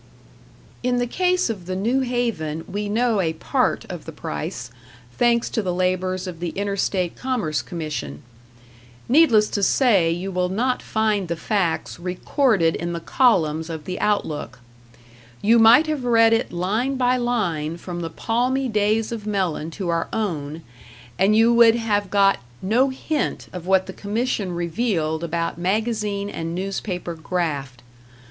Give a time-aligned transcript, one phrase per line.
[0.81, 4.71] In the case of the New Haven, we know a part of the price
[5.15, 8.23] thanks to the labors of the Interstate Commerce Commission.
[9.07, 13.99] Needless to say, you will not find the facts recorded in the columns of the
[13.99, 14.57] Outlook;
[15.39, 19.89] you might have read it line by line from the palmy days of Mellen to
[19.89, 20.63] our own,
[21.19, 26.55] and you would have got no hint of what the Commission revealed about magazine and
[26.55, 27.83] newspaper graft.